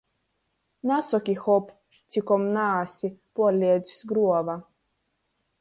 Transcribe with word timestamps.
Nasoki 0.91 1.35
“hop”, 1.41 1.67
cikom 2.15 2.43
naesi 2.57 3.13
puorliecs 3.37 3.95
gruova. 4.13 4.61